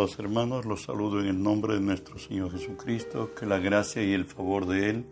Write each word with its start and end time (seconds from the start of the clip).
Amados 0.00 0.18
hermanos, 0.18 0.64
los 0.64 0.84
saludo 0.84 1.20
en 1.20 1.26
el 1.26 1.42
nombre 1.42 1.74
de 1.74 1.80
nuestro 1.80 2.18
Señor 2.18 2.50
Jesucristo, 2.52 3.34
que 3.34 3.44
la 3.44 3.58
gracia 3.58 4.02
y 4.02 4.14
el 4.14 4.24
favor 4.24 4.64
de 4.64 4.88
Él 4.88 5.04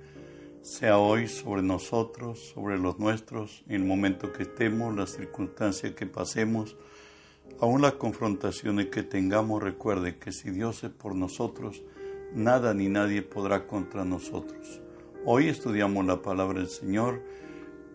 sea 0.62 0.96
hoy 0.96 1.28
sobre 1.28 1.60
nosotros, 1.60 2.38
sobre 2.54 2.78
los 2.78 2.98
nuestros, 2.98 3.62
en 3.68 3.82
el 3.82 3.84
momento 3.84 4.32
que 4.32 4.44
estemos, 4.44 4.96
las 4.96 5.10
circunstancias 5.10 5.92
que 5.92 6.06
pasemos, 6.06 6.74
aún 7.60 7.82
las 7.82 7.92
confrontaciones 7.96 8.86
que 8.86 9.02
tengamos, 9.02 9.62
recuerde 9.62 10.16
que 10.16 10.32
si 10.32 10.48
Dios 10.48 10.82
es 10.82 10.90
por 10.90 11.14
nosotros, 11.14 11.82
nada 12.32 12.72
ni 12.72 12.88
nadie 12.88 13.20
podrá 13.20 13.66
contra 13.66 14.06
nosotros. 14.06 14.80
Hoy 15.26 15.48
estudiamos 15.48 16.06
la 16.06 16.22
palabra 16.22 16.60
del 16.60 16.70
Señor 16.70 17.22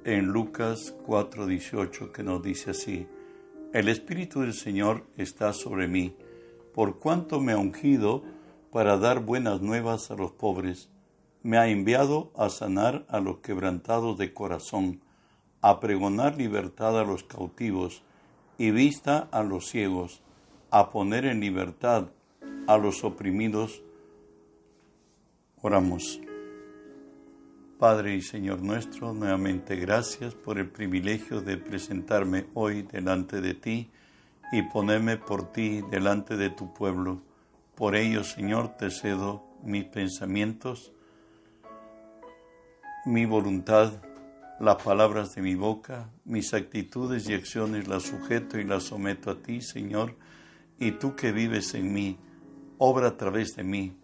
en 0.06 0.28
Lucas 0.28 0.94
4:18 1.08 2.12
que 2.12 2.22
nos 2.22 2.44
dice 2.44 2.70
así, 2.70 3.08
el 3.74 3.90
Espíritu 3.90 4.42
del 4.42 4.54
Señor 4.54 5.08
está 5.18 5.54
sobre 5.54 5.88
mí 5.88 6.16
por 6.74 7.00
cuanto 7.00 7.40
me 7.40 7.54
ha 7.54 7.58
ungido 7.58 8.24
para 8.72 8.98
dar 8.98 9.20
buenas 9.20 9.62
nuevas 9.62 10.10
a 10.10 10.16
los 10.16 10.32
pobres, 10.32 10.90
me 11.44 11.58
ha 11.58 11.68
enviado 11.68 12.32
a 12.36 12.50
sanar 12.50 13.06
a 13.10 13.20
los 13.20 13.38
quebrantados 13.40 14.18
de 14.18 14.34
corazón, 14.34 15.02
a 15.62 15.80
pregonar 15.80 16.38
libertad 16.38 17.00
a 17.00 17.04
los 17.04 17.24
cautivos 17.24 18.02
y 18.58 18.72
vista 18.72 19.28
a 19.32 19.44
los 19.44 19.68
ciegos, 19.68 20.22
a 20.72 20.90
poner 20.90 21.26
en 21.26 21.40
libertad 21.40 22.08
a 22.66 22.78
los 22.78 23.04
oprimidos. 23.04 23.84
Oramos. 25.62 26.20
Padre 27.78 28.16
y 28.16 28.22
Señor 28.22 28.62
nuestro, 28.62 29.14
nuevamente 29.14 29.76
gracias 29.76 30.34
por 30.34 30.58
el 30.58 30.70
privilegio 30.70 31.42
de 31.42 31.58
presentarme 31.58 32.46
hoy 32.54 32.84
delante 32.84 33.42
de 33.42 33.54
ti 33.54 33.92
y 34.54 34.62
poneme 34.62 35.18
por 35.18 35.52
ti 35.52 35.82
delante 35.90 36.38
de 36.38 36.52
tu 36.52 36.76
pueblo. 36.76 37.24
Por 37.74 37.96
ello, 37.96 38.24
Señor, 38.24 38.78
te 38.78 38.92
cedo 38.92 39.44
mis 39.64 39.86
pensamientos, 39.86 40.94
mi 43.04 43.26
voluntad, 43.26 43.94
las 44.60 44.76
palabras 44.84 45.34
de 45.34 45.42
mi 45.42 45.56
boca, 45.56 46.12
mis 46.24 46.54
actitudes 46.54 47.28
y 47.28 47.34
acciones 47.34 47.88
las 47.88 48.04
sujeto 48.04 48.60
y 48.60 48.64
las 48.64 48.84
someto 48.84 49.32
a 49.32 49.42
ti, 49.42 49.60
Señor, 49.60 50.16
y 50.78 50.92
tú 50.92 51.16
que 51.16 51.32
vives 51.32 51.74
en 51.74 51.92
mí, 51.92 52.20
obra 52.78 53.08
a 53.08 53.18
través 53.18 53.56
de 53.56 53.64
mí. 53.64 53.98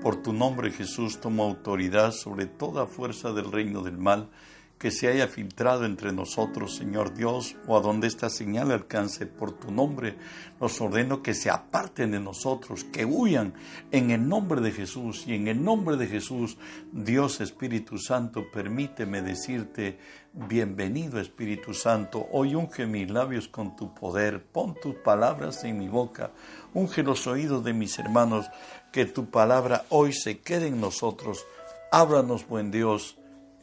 Por 0.00 0.22
tu 0.22 0.32
nombre, 0.32 0.70
Jesús, 0.70 1.20
tomo 1.20 1.42
autoridad 1.42 2.12
sobre 2.12 2.46
toda 2.46 2.86
fuerza 2.86 3.32
del 3.32 3.50
reino 3.50 3.82
del 3.82 3.98
mal 3.98 4.30
que 4.78 4.90
se 4.90 5.08
haya 5.08 5.26
filtrado 5.26 5.86
entre 5.86 6.12
nosotros, 6.12 6.76
Señor 6.76 7.14
Dios, 7.14 7.56
o 7.66 7.78
a 7.78 7.80
donde 7.80 8.06
esta 8.06 8.28
señal 8.28 8.70
alcance 8.70 9.26
por 9.26 9.52
tu 9.52 9.70
nombre, 9.70 10.16
nos 10.60 10.78
ordeno 10.80 11.22
que 11.22 11.32
se 11.32 11.48
aparten 11.48 12.10
de 12.10 12.20
nosotros, 12.20 12.84
que 12.84 13.06
huyan 13.06 13.54
en 13.90 14.10
el 14.10 14.28
nombre 14.28 14.60
de 14.60 14.72
Jesús. 14.72 15.24
Y 15.26 15.34
en 15.34 15.48
el 15.48 15.64
nombre 15.64 15.96
de 15.96 16.06
Jesús, 16.06 16.58
Dios 16.92 17.40
Espíritu 17.40 17.96
Santo, 17.96 18.50
permíteme 18.52 19.22
decirte, 19.22 19.98
bienvenido 20.34 21.20
Espíritu 21.20 21.72
Santo, 21.72 22.26
hoy 22.30 22.54
unge 22.54 22.86
mis 22.86 23.10
labios 23.10 23.48
con 23.48 23.76
tu 23.76 23.94
poder, 23.94 24.44
pon 24.44 24.74
tus 24.74 24.94
palabras 24.96 25.64
en 25.64 25.78
mi 25.78 25.88
boca, 25.88 26.32
unge 26.74 27.02
los 27.02 27.26
oídos 27.26 27.64
de 27.64 27.72
mis 27.72 27.98
hermanos, 27.98 28.50
que 28.92 29.06
tu 29.06 29.30
palabra 29.30 29.86
hoy 29.88 30.12
se 30.12 30.40
quede 30.40 30.66
en 30.66 30.80
nosotros. 30.80 31.46
Ábranos, 31.90 32.46
buen 32.46 32.70
Dios 32.70 33.16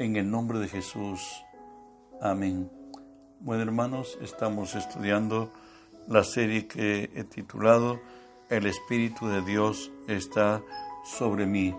en 0.04 0.18
el 0.18 0.30
nombre 0.30 0.59
de 0.59 0.68
Jesús. 0.68 1.46
Amén. 2.22 2.70
Bueno, 3.40 3.64
hermanos, 3.64 4.18
estamos 4.22 4.76
estudiando 4.76 5.50
la 6.09 6.26
serie 6.26 6.68
que 6.68 7.09
he 7.16 7.23
titulado 7.23 8.02
El 8.50 8.66
Espíritu 8.66 9.28
de 9.28 9.42
Dios 9.42 9.92
está 10.09 10.62
sobre 11.06 11.46
mí. 11.46 11.74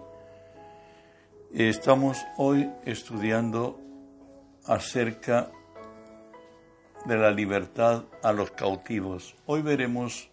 Estamos 1.53 2.19
hoy 2.39 2.71
estudiando 2.87 3.79
acerca 4.65 5.51
de 7.05 7.19
la 7.19 7.31
libertad 7.31 8.05
a 8.23 8.33
los 8.33 8.53
cautivos. 8.53 9.37
Hoy 9.45 9.61
veremos 9.61 10.31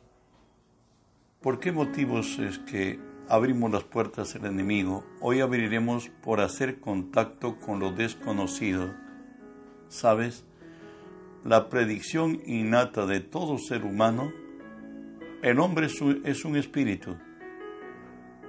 por 1.41 1.59
qué 1.59 1.73
motivos 1.73 2.39
es 2.39 2.57
que 2.59 3.10
abrimos 3.31 3.71
las 3.71 3.85
puertas 3.85 4.35
al 4.35 4.45
enemigo, 4.45 5.05
hoy 5.21 5.39
abriremos 5.39 6.09
por 6.21 6.41
hacer 6.41 6.81
contacto 6.81 7.57
con 7.59 7.79
lo 7.79 7.93
desconocido. 7.93 8.93
¿Sabes? 9.87 10.43
La 11.45 11.69
predicción 11.69 12.41
innata 12.45 13.05
de 13.05 13.21
todo 13.21 13.57
ser 13.57 13.85
humano, 13.85 14.33
el 15.41 15.61
hombre 15.61 15.87
es 16.25 16.43
un 16.43 16.57
espíritu. 16.57 17.15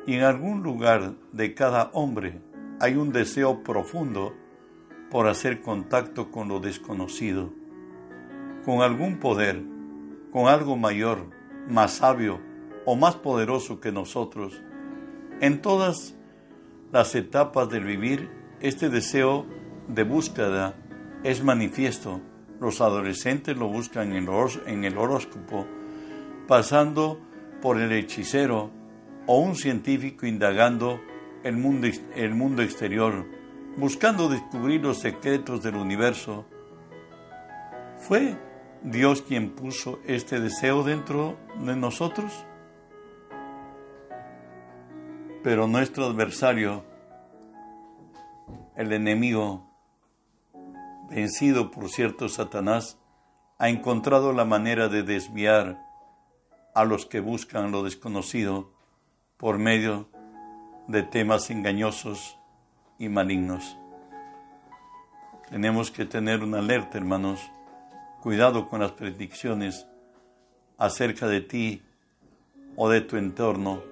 Y 0.04 0.14
en 0.14 0.24
algún 0.24 0.64
lugar 0.64 1.14
de 1.30 1.54
cada 1.54 1.90
hombre 1.92 2.40
hay 2.80 2.96
un 2.96 3.12
deseo 3.12 3.62
profundo 3.62 4.34
por 5.12 5.28
hacer 5.28 5.60
contacto 5.60 6.32
con 6.32 6.48
lo 6.48 6.58
desconocido, 6.58 7.52
con 8.64 8.82
algún 8.82 9.20
poder, 9.20 9.62
con 10.32 10.48
algo 10.48 10.76
mayor, 10.76 11.30
más 11.68 11.98
sabio 11.98 12.40
o 12.84 12.96
más 12.96 13.14
poderoso 13.14 13.78
que 13.78 13.92
nosotros 13.92 14.60
en 15.42 15.60
todas 15.60 16.14
las 16.92 17.16
etapas 17.16 17.68
del 17.68 17.84
vivir, 17.84 18.30
este 18.60 18.88
deseo 18.88 19.44
de 19.88 20.04
búsqueda 20.04 20.76
es 21.24 21.42
manifiesto. 21.42 22.20
Los 22.60 22.80
adolescentes 22.80 23.56
lo 23.56 23.66
buscan 23.66 24.12
en 24.12 24.84
el 24.84 24.96
horóscopo, 24.96 25.66
pasando 26.46 27.18
por 27.60 27.80
el 27.80 27.90
hechicero 27.90 28.70
o 29.26 29.40
un 29.40 29.56
científico 29.56 30.26
indagando 30.26 31.00
el 31.42 31.56
mundo, 31.56 31.88
el 32.14 32.34
mundo 32.36 32.62
exterior, 32.62 33.26
buscando 33.76 34.28
descubrir 34.28 34.80
los 34.80 34.98
secretos 34.98 35.60
del 35.60 35.74
universo. 35.74 36.46
¿Fue 37.98 38.36
Dios 38.84 39.22
quien 39.22 39.50
puso 39.50 39.98
este 40.06 40.38
deseo 40.38 40.84
dentro 40.84 41.36
de 41.64 41.74
nosotros? 41.74 42.46
Pero 45.42 45.66
nuestro 45.66 46.06
adversario, 46.06 46.84
el 48.76 48.92
enemigo, 48.92 49.68
vencido 51.10 51.72
por 51.72 51.88
cierto 51.88 52.28
Satanás, 52.28 52.96
ha 53.58 53.68
encontrado 53.68 54.32
la 54.32 54.44
manera 54.44 54.88
de 54.88 55.02
desviar 55.02 55.84
a 56.74 56.84
los 56.84 57.06
que 57.06 57.18
buscan 57.18 57.72
lo 57.72 57.82
desconocido 57.82 58.72
por 59.36 59.58
medio 59.58 60.08
de 60.86 61.02
temas 61.02 61.50
engañosos 61.50 62.38
y 62.98 63.08
malignos. 63.08 63.76
Tenemos 65.50 65.90
que 65.90 66.04
tener 66.04 66.44
una 66.44 66.60
alerta, 66.60 66.98
hermanos. 66.98 67.40
Cuidado 68.20 68.68
con 68.68 68.80
las 68.80 68.92
predicciones 68.92 69.88
acerca 70.78 71.26
de 71.26 71.40
ti 71.40 71.82
o 72.76 72.88
de 72.88 73.00
tu 73.00 73.16
entorno 73.16 73.91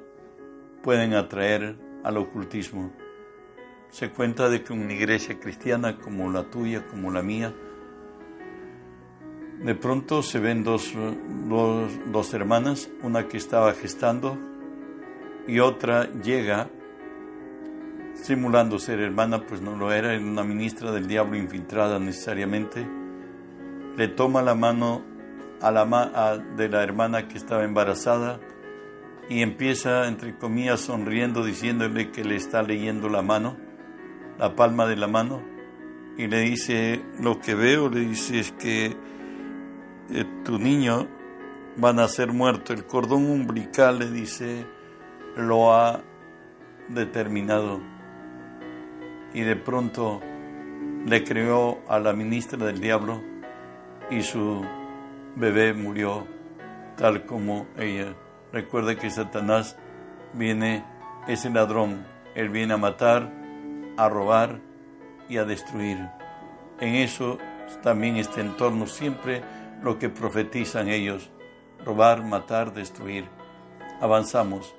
pueden 0.82 1.14
atraer 1.14 1.76
al 2.04 2.16
ocultismo. 2.16 2.90
Se 3.90 4.10
cuenta 4.10 4.48
de 4.48 4.62
que 4.62 4.72
una 4.72 4.92
iglesia 4.92 5.38
cristiana 5.38 5.98
como 5.98 6.30
la 6.30 6.44
tuya, 6.44 6.86
como 6.86 7.10
la 7.10 7.22
mía, 7.22 7.52
de 9.62 9.74
pronto 9.74 10.22
se 10.22 10.38
ven 10.38 10.64
dos, 10.64 10.94
dos, 12.06 12.32
hermanas, 12.32 12.88
una 13.02 13.28
que 13.28 13.36
estaba 13.36 13.74
gestando 13.74 14.38
y 15.46 15.58
otra 15.58 16.10
llega 16.22 16.68
simulando 18.14 18.78
ser 18.78 19.00
hermana, 19.00 19.46
pues 19.46 19.60
no 19.60 19.76
lo 19.76 19.92
era, 19.92 20.14
era 20.14 20.22
una 20.22 20.44
ministra 20.44 20.92
del 20.92 21.06
diablo 21.06 21.36
infiltrada 21.36 21.98
necesariamente. 21.98 22.86
Le 23.96 24.08
toma 24.08 24.40
la 24.40 24.54
mano 24.54 25.02
a 25.60 25.70
la, 25.70 26.38
de 26.56 26.68
la 26.68 26.82
hermana 26.82 27.28
que 27.28 27.36
estaba 27.36 27.64
embarazada 27.64 28.40
y 29.30 29.42
empieza, 29.42 30.08
entre 30.08 30.36
comillas, 30.36 30.80
sonriendo, 30.80 31.44
diciéndole 31.44 32.10
que 32.10 32.24
le 32.24 32.34
está 32.34 32.62
leyendo 32.62 33.08
la 33.08 33.22
mano, 33.22 33.56
la 34.38 34.56
palma 34.56 34.86
de 34.86 34.96
la 34.96 35.06
mano, 35.06 35.40
y 36.18 36.26
le 36.26 36.40
dice, 36.40 37.00
lo 37.20 37.38
que 37.38 37.54
veo, 37.54 37.88
le 37.88 38.00
dice, 38.00 38.40
es 38.40 38.50
que 38.50 38.86
eh, 38.86 40.24
tu 40.44 40.58
niño 40.58 41.06
van 41.76 42.00
a 42.00 42.08
ser 42.08 42.32
muerto, 42.32 42.72
el 42.72 42.84
cordón 42.84 43.30
umbilical, 43.30 44.00
le 44.00 44.10
dice, 44.10 44.66
lo 45.36 45.72
ha 45.72 46.02
determinado. 46.88 47.80
Y 49.32 49.42
de 49.42 49.54
pronto 49.54 50.20
le 51.06 51.22
creó 51.22 51.78
a 51.86 52.00
la 52.00 52.12
ministra 52.14 52.66
del 52.66 52.80
diablo 52.80 53.22
y 54.10 54.22
su 54.22 54.66
bebé 55.36 55.72
murió 55.72 56.26
tal 56.96 57.24
como 57.26 57.68
ella. 57.78 58.12
Recuerda 58.52 58.96
que 58.96 59.10
Satanás 59.10 59.76
viene, 60.32 60.84
es 61.28 61.44
ladrón. 61.44 62.04
Él 62.34 62.48
viene 62.48 62.74
a 62.74 62.78
matar, 62.78 63.30
a 63.96 64.08
robar 64.08 64.60
y 65.28 65.36
a 65.36 65.44
destruir. 65.44 65.98
En 66.80 66.94
eso 66.96 67.38
también 67.82 68.16
este 68.16 68.40
entorno 68.40 68.86
siempre 68.86 69.42
lo 69.82 69.98
que 69.98 70.08
profetizan 70.08 70.88
ellos, 70.88 71.30
robar, 71.84 72.24
matar, 72.24 72.72
destruir. 72.72 73.26
avanzamos. 74.00 74.74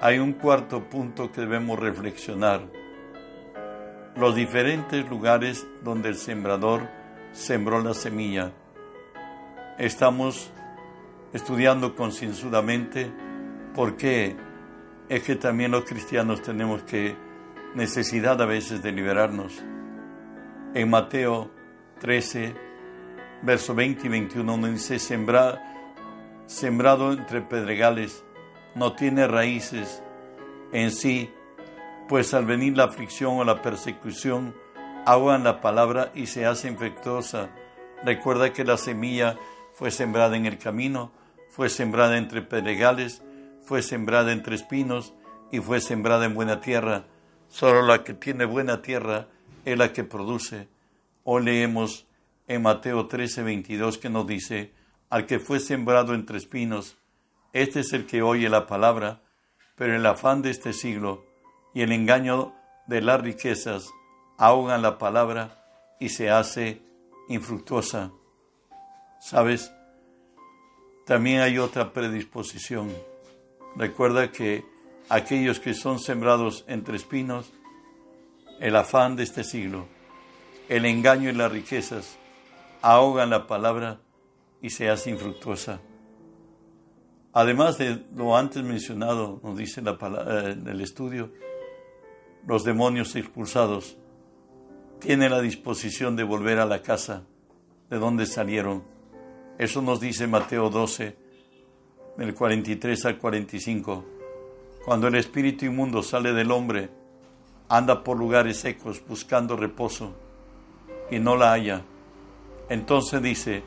Hay 0.00 0.18
un 0.18 0.32
cuarto 0.32 0.84
punto 0.90 1.30
que 1.32 1.42
debemos 1.42 1.78
reflexionar. 1.78 2.62
Los 4.14 4.34
diferentes 4.34 5.08
lugares 5.08 5.66
donde 5.82 6.08
el 6.08 6.16
sembrador 6.16 6.88
sembró 7.32 7.82
la 7.82 7.94
semilla. 7.94 8.52
Estamos 9.78 10.50
estudiando 11.36 11.94
concienzudamente 11.94 13.10
por 13.74 13.96
qué 13.96 14.36
es 15.08 15.22
que 15.22 15.36
también 15.36 15.70
los 15.70 15.84
cristianos 15.84 16.42
tenemos 16.42 16.82
que 16.82 17.14
necesidad 17.74 18.40
a 18.40 18.46
veces 18.46 18.82
de 18.82 18.90
liberarnos. 18.90 19.62
En 20.74 20.90
Mateo 20.90 21.50
13, 22.00 22.54
verso 23.42 23.74
20 23.74 24.06
y 24.06 24.08
21, 24.08 24.50
donde 24.50 24.72
dice, 24.72 24.98
sembrado 24.98 27.12
entre 27.12 27.42
pedregales, 27.42 28.24
no 28.74 28.94
tiene 28.94 29.26
raíces 29.26 30.02
en 30.72 30.90
sí, 30.90 31.30
pues 32.08 32.32
al 32.32 32.46
venir 32.46 32.76
la 32.76 32.84
aflicción 32.84 33.38
o 33.38 33.44
la 33.44 33.60
persecución, 33.60 34.54
ahogan 35.04 35.44
la 35.44 35.60
palabra 35.60 36.10
y 36.14 36.26
se 36.26 36.46
hace 36.46 36.68
infectuosa. 36.68 37.50
Recuerda 38.04 38.52
que 38.52 38.64
la 38.64 38.78
semilla 38.78 39.36
fue 39.74 39.90
sembrada 39.90 40.36
en 40.36 40.46
el 40.46 40.56
camino, 40.56 41.12
fue 41.56 41.70
sembrada 41.70 42.18
entre 42.18 42.42
pedregales, 42.42 43.22
fue 43.62 43.80
sembrada 43.80 44.30
entre 44.32 44.56
espinos 44.56 45.14
y 45.50 45.60
fue 45.60 45.80
sembrada 45.80 46.26
en 46.26 46.34
buena 46.34 46.60
tierra. 46.60 47.06
Solo 47.48 47.80
la 47.80 48.04
que 48.04 48.12
tiene 48.12 48.44
buena 48.44 48.82
tierra 48.82 49.28
es 49.64 49.78
la 49.78 49.90
que 49.94 50.04
produce. 50.04 50.68
Hoy 51.24 51.44
leemos 51.44 52.06
en 52.46 52.60
Mateo 52.60 53.06
13, 53.06 53.42
22 53.42 53.96
que 53.96 54.10
nos 54.10 54.26
dice, 54.26 54.74
al 55.08 55.24
que 55.24 55.38
fue 55.38 55.58
sembrado 55.58 56.12
entre 56.12 56.36
espinos, 56.36 56.98
este 57.54 57.80
es 57.80 57.94
el 57.94 58.04
que 58.04 58.20
oye 58.20 58.50
la 58.50 58.66
palabra, 58.66 59.22
pero 59.76 59.96
el 59.96 60.04
afán 60.04 60.42
de 60.42 60.50
este 60.50 60.74
siglo 60.74 61.24
y 61.72 61.80
el 61.80 61.92
engaño 61.92 62.52
de 62.86 63.00
las 63.00 63.22
riquezas 63.22 63.88
ahogan 64.36 64.82
la 64.82 64.98
palabra 64.98 65.64
y 66.00 66.10
se 66.10 66.28
hace 66.28 66.82
infructuosa. 67.30 68.12
¿Sabes? 69.20 69.72
También 71.06 71.40
hay 71.40 71.58
otra 71.58 71.92
predisposición. 71.92 72.92
Recuerda 73.76 74.32
que 74.32 74.64
aquellos 75.08 75.60
que 75.60 75.72
son 75.72 76.00
sembrados 76.00 76.64
entre 76.66 76.96
espinos, 76.96 77.52
el 78.58 78.74
afán 78.74 79.14
de 79.14 79.22
este 79.22 79.44
siglo, 79.44 79.86
el 80.68 80.84
engaño 80.84 81.30
y 81.30 81.32
las 81.32 81.52
riquezas 81.52 82.18
ahogan 82.82 83.30
la 83.30 83.46
palabra 83.46 84.00
y 84.60 84.70
se 84.70 84.90
hace 84.90 85.10
infructuosa. 85.10 85.80
Además 87.32 87.78
de 87.78 88.04
lo 88.14 88.36
antes 88.36 88.64
mencionado, 88.64 89.40
nos 89.44 89.56
dice 89.56 89.82
la 89.82 89.98
palabra, 89.98 90.50
en 90.50 90.66
el 90.66 90.80
estudio, 90.80 91.30
los 92.46 92.64
demonios 92.64 93.14
expulsados 93.14 93.96
tienen 94.98 95.30
la 95.30 95.40
disposición 95.40 96.16
de 96.16 96.24
volver 96.24 96.58
a 96.58 96.66
la 96.66 96.82
casa 96.82 97.22
de 97.90 97.98
donde 97.98 98.26
salieron. 98.26 98.95
Eso 99.58 99.80
nos 99.80 100.00
dice 100.00 100.26
Mateo 100.26 100.68
12, 100.68 101.16
del 102.18 102.34
43 102.34 103.06
al 103.06 103.18
45. 103.18 104.04
Cuando 104.84 105.08
el 105.08 105.14
espíritu 105.14 105.64
inmundo 105.64 106.02
sale 106.02 106.32
del 106.32 106.50
hombre, 106.50 106.90
anda 107.68 108.04
por 108.04 108.18
lugares 108.18 108.58
secos 108.58 109.02
buscando 109.06 109.56
reposo 109.56 110.14
y 111.10 111.18
no 111.18 111.36
la 111.36 111.52
halla. 111.52 111.82
Entonces 112.68 113.22
dice, 113.22 113.62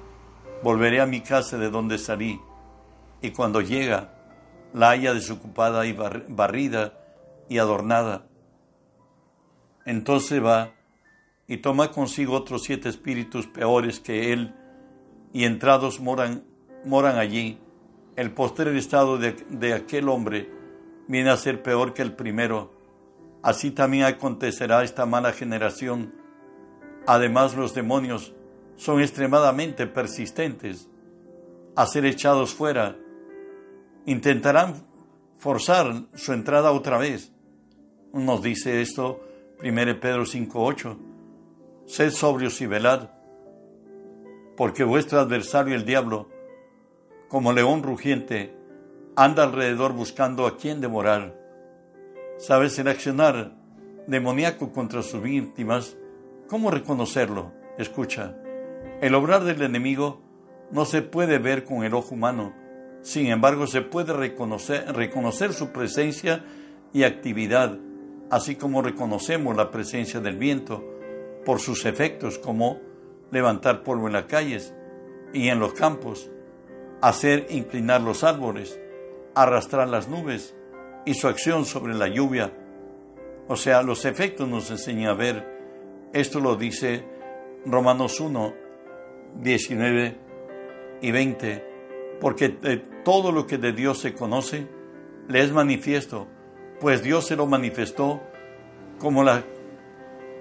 volveré 0.63 1.01
a 1.01 1.05
mi 1.05 1.21
casa 1.21 1.57
de 1.57 1.69
donde 1.69 1.97
salí. 1.97 2.39
Y 3.21 3.31
cuando 3.31 3.61
llega, 3.61 4.13
la 4.73 4.89
halla 4.89 5.13
desocupada 5.13 5.85
y 5.85 5.93
barrida 5.93 6.93
y 7.49 7.57
adornada. 7.57 8.27
Entonces 9.85 10.43
va 10.43 10.71
y 11.47 11.57
toma 11.57 11.91
consigo 11.91 12.35
otros 12.35 12.63
siete 12.63 12.89
espíritus 12.89 13.47
peores 13.47 13.99
que 13.99 14.31
él, 14.31 14.53
y 15.33 15.45
entrados 15.45 15.99
moran, 15.99 16.43
moran 16.85 17.17
allí 17.17 17.59
el 18.19 18.31
postrer 18.31 18.75
estado 18.75 19.17
de, 19.17 19.73
aquel 19.73 20.09
hombre 20.09 20.49
viene 21.07 21.29
a 21.29 21.37
ser 21.37 21.63
peor 21.63 21.93
que 21.93 22.01
el 22.01 22.11
primero. 22.11 22.73
Así 23.41 23.71
también 23.71 24.03
acontecerá 24.03 24.83
esta 24.83 25.05
mala 25.05 25.31
generación. 25.31 26.13
Además 27.07 27.55
los 27.55 27.73
demonios 27.73 28.33
son 28.75 28.99
extremadamente 28.99 29.87
persistentes. 29.87 30.89
A 31.77 31.85
ser 31.85 32.05
echados 32.05 32.53
fuera, 32.53 32.97
intentarán 34.05 34.85
forzar 35.37 36.03
su 36.13 36.33
entrada 36.33 36.73
otra 36.73 36.97
vez. 36.97 37.31
Nos 38.11 38.41
dice 38.41 38.81
esto 38.81 39.21
1 39.63 39.99
Pedro 40.01 40.23
5.8. 40.23 40.97
Sed 41.85 42.11
sobrios 42.11 42.59
y 42.59 42.67
velad, 42.67 43.11
porque 44.59 44.83
vuestro 44.83 45.21
adversario 45.21 45.73
el 45.73 45.85
diablo, 45.85 46.27
como 47.29 47.53
león 47.53 47.81
rugiente, 47.81 48.53
anda 49.15 49.43
alrededor 49.43 49.93
buscando 49.93 50.45
a 50.45 50.57
quien 50.57 50.81
devorar. 50.81 51.33
¿Sabes 52.37 52.77
el 52.77 52.89
accionar 52.89 53.53
demoníaco 54.05 54.73
contra 54.73 55.01
sus 55.01 55.21
víctimas? 55.23 55.95
¿Cómo 56.49 56.71
reconocerlo? 56.71 57.53
Escucha, 57.77 58.35
el 58.99 59.15
obrar 59.15 59.45
del 59.45 59.61
enemigo 59.61 60.19
no 60.71 60.83
se 60.83 61.03
puede 61.03 61.37
ver 61.37 61.63
con 61.63 61.85
el 61.85 61.93
ojo 61.93 62.15
humano, 62.15 62.53
sin 63.01 63.27
embargo 63.27 63.65
se 63.65 63.79
puede 63.79 64.11
reconocer, 64.11 64.93
reconocer 64.93 65.53
su 65.53 65.69
presencia 65.69 66.43
y 66.91 67.03
actividad, 67.03 67.77
así 68.29 68.55
como 68.55 68.81
reconocemos 68.81 69.55
la 69.55 69.71
presencia 69.71 70.19
del 70.19 70.35
viento 70.35 70.83
por 71.45 71.61
sus 71.61 71.85
efectos 71.85 72.37
como 72.37 72.88
levantar 73.31 73.83
polvo 73.83 74.07
en 74.07 74.13
las 74.13 74.25
calles 74.25 74.73
y 75.33 75.49
en 75.49 75.59
los 75.59 75.73
campos, 75.73 76.29
hacer 77.01 77.47
inclinar 77.49 78.01
los 78.01 78.23
árboles, 78.23 78.79
arrastrar 79.35 79.87
las 79.87 80.07
nubes 80.07 80.55
y 81.05 81.13
su 81.13 81.27
acción 81.27 81.65
sobre 81.65 81.93
la 81.93 82.07
lluvia. 82.07 82.51
O 83.47 83.55
sea, 83.55 83.81
los 83.81 84.05
efectos 84.05 84.47
nos 84.47 84.69
enseñan 84.69 85.11
a 85.11 85.13
ver. 85.13 85.59
Esto 86.13 86.39
lo 86.39 86.55
dice 86.55 87.03
Romanos 87.65 88.19
1, 88.19 88.53
19 89.41 90.17
y 91.01 91.11
20, 91.11 92.17
porque 92.19 92.49
todo 93.03 93.31
lo 93.31 93.47
que 93.47 93.57
de 93.57 93.73
Dios 93.73 93.99
se 93.99 94.13
conoce 94.13 94.67
le 95.27 95.41
es 95.41 95.51
manifiesto, 95.51 96.27
pues 96.79 97.03
Dios 97.03 97.27
se 97.27 97.35
lo 97.35 97.45
manifestó 97.45 98.21
como 98.97 99.23
la, 99.23 99.43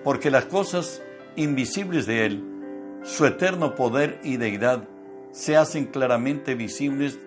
porque 0.04 0.30
las 0.30 0.46
cosas 0.46 1.02
invisibles 1.36 2.06
de 2.06 2.26
Él, 2.26 2.57
su 3.02 3.26
eterno 3.26 3.74
poder 3.74 4.20
y 4.22 4.36
deidad, 4.36 4.88
se 5.32 5.56
hacen 5.56 5.86
claramente 5.86 6.54
visibles 6.54 7.18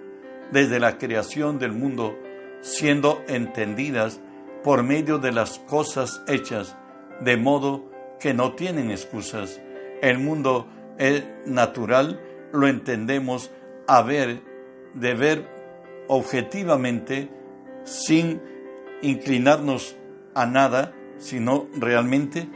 desde 0.51 0.79
la 0.79 0.97
creación 0.97 1.59
del 1.59 1.71
mundo, 1.71 2.17
siendo 2.61 3.23
entendidas 3.27 4.19
por 4.63 4.83
medio 4.83 5.17
de 5.17 5.31
las 5.31 5.59
cosas 5.59 6.21
hechas, 6.27 6.75
de 7.21 7.37
modo 7.37 7.89
que 8.19 8.33
no 8.33 8.53
tienen 8.53 8.91
excusas. 8.91 9.61
El 10.01 10.19
mundo 10.19 10.67
es 10.97 11.23
natural, 11.45 12.21
lo 12.51 12.67
entendemos 12.67 13.51
a 13.87 14.01
ver, 14.01 14.41
de 14.93 15.13
ver 15.13 15.47
objetivamente, 16.07 17.29
sin 17.83 18.41
inclinarnos 19.01 19.95
a 20.35 20.45
nada, 20.45 20.93
sino 21.17 21.67
realmente 21.75 22.47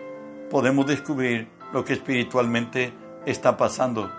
podemos 0.49 0.85
descubrir 0.85 1.47
lo 1.73 1.83
que 1.83 1.93
espiritualmente 1.93 2.93
está 3.25 3.57
pasando 3.57 4.11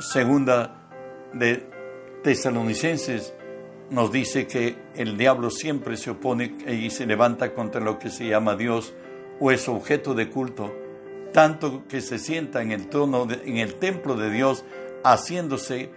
segunda 0.00 0.74
de 1.32 1.66
Tesalonicenses 2.22 3.34
nos 3.90 4.10
dice 4.10 4.46
que 4.46 4.76
el 4.94 5.16
diablo 5.18 5.50
siempre 5.50 5.96
se 5.96 6.10
opone 6.10 6.56
y 6.66 6.90
se 6.90 7.06
levanta 7.06 7.52
contra 7.52 7.80
lo 7.80 7.98
que 7.98 8.10
se 8.10 8.26
llama 8.26 8.56
Dios 8.56 8.94
o 9.38 9.50
es 9.50 9.68
objeto 9.68 10.14
de 10.14 10.30
culto, 10.30 10.72
tanto 11.32 11.86
que 11.88 12.00
se 12.00 12.18
sienta 12.18 12.62
en 12.62 12.72
el 12.72 12.88
trono, 12.88 13.26
en 13.30 13.58
el 13.58 13.74
templo 13.74 14.14
de 14.14 14.30
Dios, 14.30 14.64
haciéndose 15.04 15.90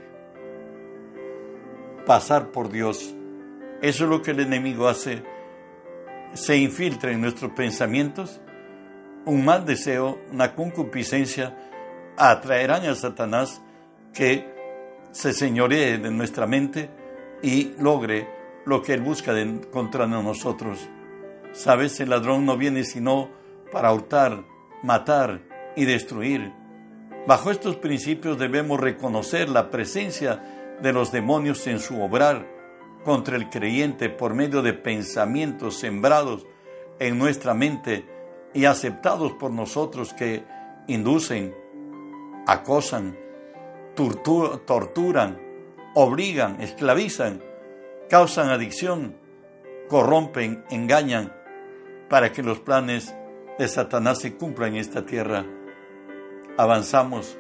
pasar 2.05 2.51
por 2.51 2.70
Dios. 2.70 3.13
Eso 3.82 4.03
es 4.05 4.10
lo 4.10 4.22
que 4.22 4.32
el 4.32 4.41
enemigo 4.41 4.88
hace. 4.88 5.24
Se 6.34 6.58
infiltra 6.58 7.12
en 7.12 7.22
nuestros 7.22 7.51
pensamientos 7.51 8.41
un 9.25 9.44
mal 9.44 9.65
deseo, 9.65 10.20
una 10.32 10.55
concupiscencia, 10.55 11.55
atraerán 12.17 12.86
a 12.86 12.96
Satanás 12.96 13.62
que 14.13 14.53
se 15.12 15.34
señoree 15.34 15.98
de 15.98 16.12
nuestra 16.12 16.48
mente 16.48 16.89
y 17.41 17.74
logre 17.79 18.27
lo 18.65 18.82
que 18.82 18.94
Él 18.94 19.01
busca 19.01 19.34
de, 19.34 19.62
contra 19.72 20.08
nosotros. 20.08 20.89
Sabes, 21.51 22.00
el 22.00 22.10
ladrón 22.10 22.46
no 22.46 22.58
viene 22.58 22.84
sino 22.84 23.29
para 23.72 23.94
hurtar, 23.94 24.44
matar 24.84 25.41
y 25.75 25.86
destruir. 25.86 26.53
Bajo 27.27 27.50
estos 27.50 27.77
principios 27.77 28.38
debemos 28.38 28.79
reconocer 28.79 29.50
la 29.50 29.70
presencia 29.70 30.77
de 30.82 30.94
los 30.94 31.12
demonios 31.12 31.65
en 31.67 31.79
su 31.79 32.01
obrar, 32.01 32.46
contra 33.03 33.36
el 33.38 33.50
creyente 33.50 34.10
por 34.10 34.34
medio 34.34 34.62
de 34.62 34.74
pensamientos 34.74 35.77
sembrados 35.77 36.46
en 37.00 37.17
nuestra 37.17 37.53
mente 37.53 38.14
y 38.55 38.65
aceptados 38.65 39.33
por 39.33 39.51
nosotros 39.51 40.13
que 40.13 40.43
inducen, 40.88 41.53
acosan, 42.47 43.15
torturan, 43.93 45.39
obligan, 45.93 46.62
esclavizan, 46.62 47.43
causan 48.09 48.50
adicción, 48.50 49.15
corrompen, 49.89 50.63
engañan, 50.69 51.33
para 52.09 52.31
que 52.31 52.43
los 52.43 52.59
planes 52.59 53.13
de 53.59 53.67
Satanás 53.67 54.19
se 54.19 54.35
cumplan 54.35 54.74
en 54.74 54.77
esta 54.77 55.05
tierra. 55.05 55.45
Avanzamos. 56.57 57.38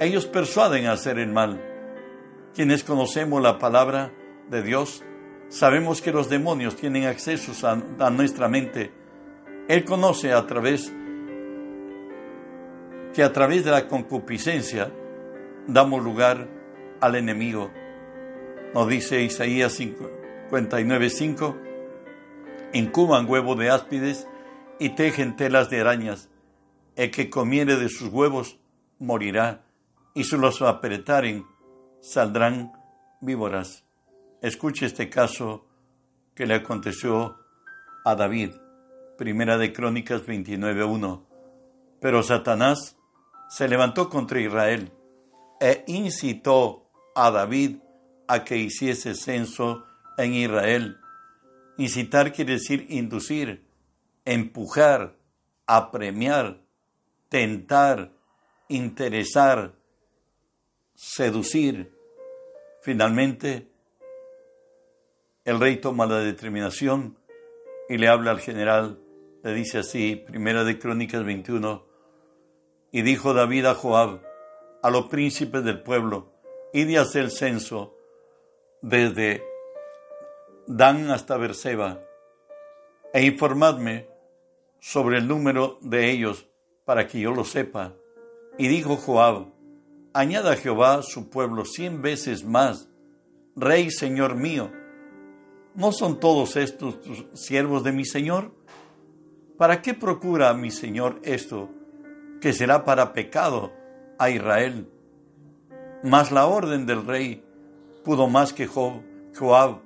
Ellos 0.00 0.26
persuaden 0.26 0.86
a 0.86 0.92
hacer 0.92 1.18
el 1.18 1.32
mal. 1.32 1.60
Quienes 2.54 2.84
conocemos 2.84 3.42
la 3.42 3.58
palabra 3.58 4.12
de 4.48 4.62
Dios, 4.62 5.04
sabemos 5.48 6.00
que 6.00 6.12
los 6.12 6.28
demonios 6.28 6.76
tienen 6.76 7.04
acceso 7.04 7.52
a, 7.66 8.10
nuestra 8.10 8.48
mente. 8.48 8.92
Él 9.68 9.84
conoce 9.84 10.32
a 10.32 10.46
través 10.46 10.92
que 13.12 13.22
a 13.24 13.32
través 13.32 13.64
de 13.64 13.70
la 13.70 13.88
concupiscencia 13.88 14.92
damos 15.66 16.04
lugar 16.04 16.48
al 17.00 17.16
enemigo. 17.16 17.72
Nos 18.74 18.88
dice 18.88 19.22
Isaías 19.22 19.80
59:5, 19.80 21.56
incuban 22.74 23.28
huevo 23.28 23.56
de 23.56 23.70
áspides 23.70 24.28
y 24.78 24.90
tejen 24.90 25.34
telas 25.34 25.70
de 25.70 25.80
arañas. 25.80 26.28
El 26.94 27.10
que 27.10 27.28
comiere 27.28 27.76
de 27.76 27.88
sus 27.88 28.10
huevos 28.10 28.60
morirá, 28.98 29.64
y 30.14 30.24
si 30.24 30.36
los 30.36 30.62
apretaren 30.62 31.44
saldrán 32.00 32.72
víboras. 33.20 33.84
Escuche 34.42 34.86
este 34.86 35.10
caso 35.10 35.66
que 36.34 36.46
le 36.46 36.54
aconteció 36.54 37.36
a 38.04 38.14
David, 38.14 38.52
primera 39.16 39.58
de 39.58 39.72
Crónicas 39.72 40.24
29.1. 40.26 41.24
Pero 42.00 42.22
Satanás 42.22 42.96
se 43.48 43.68
levantó 43.68 44.08
contra 44.08 44.40
Israel 44.40 44.92
e 45.60 45.84
incitó 45.86 46.90
a 47.14 47.30
David 47.30 47.78
a 48.28 48.44
que 48.44 48.56
hiciese 48.56 49.14
censo 49.14 49.84
en 50.18 50.34
Israel. 50.34 50.98
Incitar 51.78 52.32
quiere 52.32 52.54
decir 52.54 52.86
inducir, 52.90 53.66
empujar, 54.24 55.16
apremiar, 55.66 56.60
tentar, 57.28 58.12
interesar, 58.68 59.74
seducir. 60.94 61.92
Finalmente, 62.82 63.68
el 65.44 65.60
rey 65.60 65.76
toma 65.76 66.06
la 66.06 66.18
determinación 66.18 67.16
y 67.88 67.98
le 67.98 68.08
habla 68.08 68.32
al 68.32 68.40
general, 68.40 68.98
dice 69.52 69.78
así, 69.78 70.16
primera 70.16 70.64
de 70.64 70.78
Crónicas 70.78 71.24
21, 71.24 71.84
y 72.92 73.02
dijo 73.02 73.34
David 73.34 73.66
a 73.66 73.74
Joab, 73.74 74.20
a 74.82 74.90
los 74.90 75.06
príncipes 75.06 75.64
del 75.64 75.82
pueblo, 75.82 76.32
y 76.72 76.84
de 76.84 76.98
hacer 76.98 77.30
censo 77.30 77.96
desde 78.82 79.42
Dan 80.66 81.10
hasta 81.10 81.36
Berseba, 81.36 82.00
e 83.12 83.24
informadme 83.24 84.08
sobre 84.80 85.18
el 85.18 85.28
número 85.28 85.78
de 85.80 86.10
ellos 86.10 86.46
para 86.84 87.06
que 87.06 87.20
yo 87.20 87.32
lo 87.32 87.44
sepa. 87.44 87.94
Y 88.58 88.68
dijo 88.68 88.96
Joab, 88.96 89.46
añada 90.12 90.52
a 90.52 90.56
Jehová 90.56 91.02
su 91.02 91.28
pueblo 91.28 91.64
cien 91.64 92.02
veces 92.02 92.44
más, 92.44 92.88
Rey 93.54 93.90
Señor 93.90 94.34
mío, 94.34 94.70
¿no 95.74 95.92
son 95.92 96.20
todos 96.20 96.56
estos 96.56 97.00
tus 97.00 97.26
siervos 97.34 97.84
de 97.84 97.92
mi 97.92 98.04
Señor? 98.04 98.52
¿Para 99.56 99.80
qué 99.80 99.94
procura 99.94 100.52
mi 100.52 100.70
Señor 100.70 101.18
esto, 101.22 101.70
que 102.42 102.52
será 102.52 102.84
para 102.84 103.14
pecado 103.14 103.72
a 104.18 104.28
Israel? 104.28 104.86
Mas 106.02 106.30
la 106.30 106.46
orden 106.46 106.84
del 106.84 107.06
rey 107.06 107.42
pudo 108.04 108.28
más 108.28 108.52
que 108.52 108.66
Joab. 108.66 109.80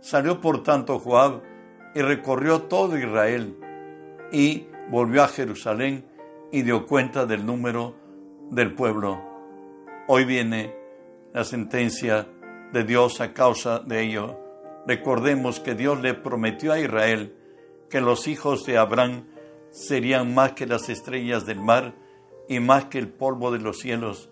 Salió 0.00 0.42
por 0.42 0.62
tanto 0.62 0.98
Joab 0.98 1.40
y 1.94 2.02
recorrió 2.02 2.62
todo 2.62 2.98
Israel 2.98 3.56
y 4.30 4.66
volvió 4.90 5.22
a 5.22 5.28
Jerusalén 5.28 6.04
y 6.52 6.60
dio 6.60 6.86
cuenta 6.86 7.24
del 7.24 7.46
número 7.46 7.94
del 8.50 8.74
pueblo. 8.74 9.20
Hoy 10.06 10.26
viene 10.26 10.74
la 11.32 11.44
sentencia 11.44 12.26
de 12.74 12.84
Dios 12.84 13.22
a 13.22 13.32
causa 13.32 13.78
de 13.78 14.02
ello. 14.02 14.38
Recordemos 14.86 15.60
que 15.60 15.74
Dios 15.74 15.98
le 16.02 16.12
prometió 16.12 16.72
a 16.72 16.78
Israel 16.78 17.37
que 17.90 18.00
los 18.00 18.28
hijos 18.28 18.64
de 18.64 18.78
Abraham 18.78 19.24
serían 19.70 20.34
más 20.34 20.52
que 20.52 20.66
las 20.66 20.88
estrellas 20.88 21.46
del 21.46 21.60
mar 21.60 21.94
y 22.48 22.60
más 22.60 22.86
que 22.86 22.98
el 22.98 23.08
polvo 23.08 23.50
de 23.50 23.58
los 23.58 23.78
cielos. 23.78 24.30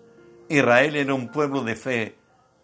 Israel 0.49 0.95
era 0.95 1.13
un 1.13 1.29
pueblo 1.29 1.63
de 1.63 1.75
fe, 1.75 2.15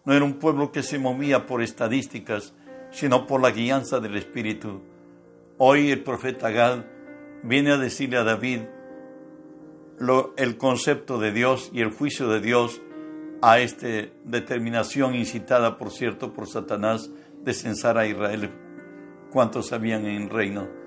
no 0.05 0.13
era 0.13 0.25
un 0.25 0.33
pueblo 0.33 0.71
que 0.71 0.83
se 0.83 0.99
movía 0.99 1.45
por 1.45 1.61
estadísticas, 1.61 2.53
sino 2.91 3.27
por 3.27 3.41
la 3.41 3.51
guianza 3.51 3.99
del 3.99 4.15
Espíritu. 4.17 4.81
Hoy 5.57 5.91
el 5.91 6.03
profeta 6.03 6.49
Gad 6.49 6.85
viene 7.43 7.71
a 7.71 7.77
decirle 7.77 8.17
a 8.17 8.23
David 8.23 8.61
el 10.37 10.57
concepto 10.57 11.19
de 11.19 11.31
Dios 11.31 11.69
y 11.73 11.81
el 11.81 11.91
juicio 11.91 12.27
de 12.27 12.41
Dios 12.41 12.81
a 13.41 13.59
esta 13.59 13.87
determinación 14.23 15.15
incitada, 15.15 15.77
por 15.77 15.91
cierto, 15.91 16.33
por 16.33 16.47
Satanás 16.47 17.09
de 17.43 17.53
censar 17.53 17.97
a 17.97 18.07
Israel, 18.07 18.51
cuantos 19.31 19.73
habían 19.73 20.05
en 20.05 20.23
el 20.23 20.29
reino. 20.29 20.82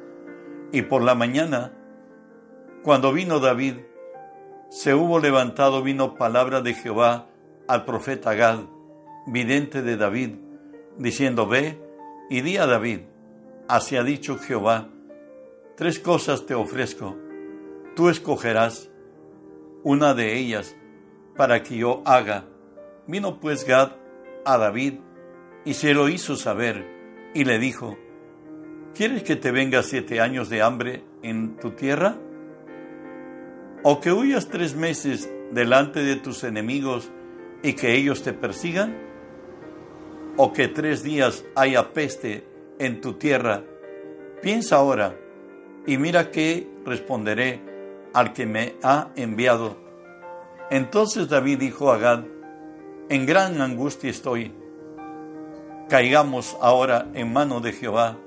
Y 0.73 0.83
por 0.83 1.03
la 1.03 1.15
mañana, 1.15 1.73
cuando 2.83 3.13
vino 3.13 3.41
David, 3.41 3.77
se 4.69 4.95
hubo 4.95 5.19
levantado, 5.19 5.83
vino 5.83 6.15
palabra 6.15 6.61
de 6.61 6.75
Jehová 6.75 7.29
al 7.69 7.85
profeta 7.85 8.35
Gad, 8.35 8.61
vidente 9.27 9.83
de 9.83 9.97
David, 9.97 10.37
diciendo, 10.99 11.47
ve 11.47 11.81
y 12.31 12.41
di 12.41 12.57
a 12.57 12.67
David, 12.67 13.01
así 13.69 13.97
ha 13.97 14.03
dicho 14.03 14.39
Jehová, 14.39 14.89
tres 15.77 15.99
cosas 15.99 16.47
te 16.47 16.55
ofrezco, 16.55 17.17
tú 17.95 18.09
escogerás 18.09 18.91
una 19.83 20.15
de 20.15 20.37
ellas 20.37 20.77
para 21.37 21.63
que 21.63 21.77
yo 21.77 22.03
haga. 22.05 22.45
Vino 23.07 23.39
pues 23.39 23.65
Gad 23.65 23.93
a 24.45 24.59
David 24.59 24.95
y 25.65 25.75
se 25.75 25.95
lo 25.95 26.09
hizo 26.09 26.37
saber 26.37 26.85
y 27.35 27.45
le 27.45 27.59
dijo, 27.59 27.97
¿quieres 28.97 29.23
que 29.23 29.37
te 29.37 29.51
venga 29.51 29.83
siete 29.83 30.21
años 30.21 30.49
de 30.49 30.63
hambre 30.63 31.03
en 31.23 31.57
tu 31.57 31.73
tierra? 31.73 32.17
¿O 33.83 34.01
que 34.01 34.13
huyas 34.13 34.49
tres 34.49 34.75
meses 34.75 35.31
delante 35.53 36.03
de 36.03 36.17
tus 36.17 36.45
enemigos 36.45 37.11
y 37.63 37.75
que 37.75 37.95
ellos 37.95 38.23
te 38.23 38.33
persigan? 38.33 38.97
¿O 40.37 40.53
que 40.53 40.69
tres 40.69 41.03
días 41.03 41.45
haya 41.55 41.93
peste 41.93 42.47
en 42.79 43.01
tu 43.01 43.15
tierra? 43.15 43.63
Piensa 44.43 44.77
ahora 44.77 45.15
y 45.87 45.99
mira 45.99 46.31
qué 46.31 46.67
responderé 46.85 47.61
al 48.15 48.33
que 48.33 48.47
me 48.47 48.77
ha 48.83 49.11
enviado. 49.15 49.77
Entonces 50.71 51.29
David 51.29 51.59
dijo 51.59 51.93
a 51.93 51.99
Gad, 51.99 52.25
en 53.09 53.27
gran 53.27 53.61
angustia 53.61 54.11
estoy. 54.11 54.53
Caigamos 55.89 56.57
ahora 56.61 57.07
en 57.15 57.33
mano 57.33 57.61
de 57.61 57.73
Jehová, 57.73 58.19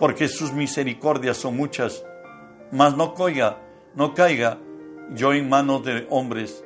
porque 0.00 0.26
sus 0.26 0.52
misericordias 0.52 1.36
son 1.36 1.56
muchas, 1.56 2.04
mas 2.72 2.96
no 2.96 3.14
caiga, 3.14 3.58
no 3.94 4.14
caiga 4.14 4.58
yo 5.14 5.32
en 5.32 5.48
manos 5.48 5.84
de 5.84 6.06
hombres. 6.10 6.64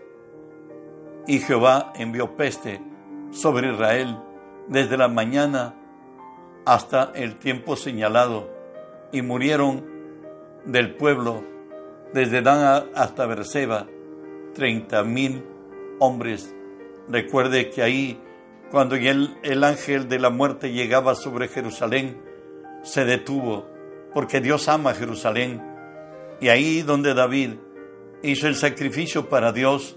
Y 1.27 1.41
Jehová 1.41 1.93
envió 1.97 2.37
peste 2.37 2.81
sobre 3.33 3.73
Israel 3.73 4.17
desde 4.69 4.97
la 4.97 5.09
mañana 5.09 5.75
hasta 6.65 7.13
el 7.15 7.37
tiempo 7.37 7.77
señalado, 7.77 8.49
y 9.13 9.21
murieron 9.21 9.85
del 10.65 10.95
pueblo 10.95 11.43
desde 12.13 12.41
Dan 12.41 12.91
hasta 12.95 13.27
Berseba 13.27 13.87
treinta 14.55 15.03
mil 15.03 15.45
hombres. 15.99 16.55
Recuerde 17.09 17.69
que 17.71 17.83
ahí, 17.83 18.21
cuando 18.71 18.95
el, 18.95 19.37
el 19.43 19.65
ángel 19.65 20.09
de 20.09 20.19
la 20.21 20.31
muerte 20.31 20.73
llegaba 20.73 21.15
sobre 21.17 21.49
Jerusalén, 21.49 22.23
se 22.85 23.05
detuvo, 23.05 23.67
porque 24.13 24.41
Dios 24.41 24.69
ama 24.69 24.95
Jerusalén. 24.95 25.61
Y 26.41 26.49
ahí 26.49 26.83
donde 26.83 27.15
David 27.15 27.55
hizo 28.23 28.47
el 28.47 28.55
sacrificio 28.55 29.29
para 29.29 29.51
Dios 29.51 29.97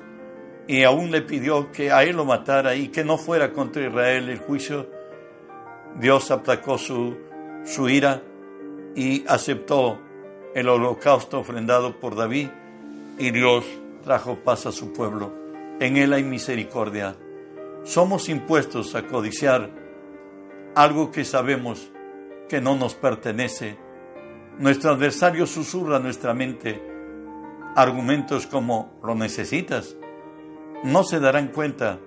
y 0.68 0.84
aún 0.84 1.12
le 1.12 1.22
pidió 1.22 1.72
que 1.72 1.92
a 1.92 2.04
él 2.04 2.16
lo 2.16 2.26
matara 2.26 2.76
y 2.76 2.88
que 2.88 3.04
no 3.04 3.18
fuera 3.18 3.54
contra 3.54 3.86
Israel 3.86 4.30
el 4.30 4.40
juicio, 4.40 4.90
Dios 6.00 6.32
aplacó 6.32 6.78
su, 6.78 7.18
su 7.66 7.90
ira 7.90 8.24
y 8.96 9.24
aceptó 9.28 10.00
el 10.56 10.68
holocausto 10.70 11.40
ofrendado 11.40 12.00
por 12.00 12.16
David 12.16 12.48
y 13.20 13.32
Dios 13.32 13.66
trajo 14.04 14.38
paz 14.38 14.66
a 14.66 14.72
su 14.72 14.94
pueblo. 14.94 15.32
En 15.80 15.98
él 15.98 16.14
hay 16.14 16.24
misericordia. 16.24 17.16
Somos 17.84 18.30
impuestos 18.30 18.96
a 18.96 19.04
codiciar 19.06 19.70
algo 20.76 21.12
que 21.12 21.24
sabemos 21.24 21.92
que 22.48 22.62
no 22.62 22.76
nos 22.76 22.96
pertenece. 22.96 23.78
Nuestro 24.60 24.92
adversario 24.92 25.46
susurra 25.46 25.98
a 25.98 26.00
nuestra 26.00 26.34
mente 26.34 26.82
argumentos 27.78 28.48
como 28.48 29.00
lo 29.04 29.14
necesitas. 29.14 29.96
No 30.84 31.04
se 31.04 31.20
darán 31.20 31.50
cuenta. 31.50 32.00